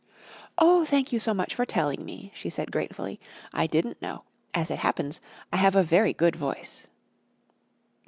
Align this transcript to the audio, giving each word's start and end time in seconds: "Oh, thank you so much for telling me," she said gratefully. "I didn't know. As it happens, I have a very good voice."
"Oh, 0.57 0.83
thank 0.83 1.11
you 1.13 1.19
so 1.19 1.31
much 1.31 1.53
for 1.53 1.63
telling 1.63 2.03
me," 2.03 2.31
she 2.33 2.49
said 2.49 2.71
gratefully. 2.71 3.19
"I 3.53 3.67
didn't 3.67 4.01
know. 4.01 4.23
As 4.51 4.71
it 4.71 4.79
happens, 4.79 5.21
I 5.53 5.57
have 5.57 5.75
a 5.75 5.83
very 5.83 6.11
good 6.11 6.35
voice." 6.35 6.87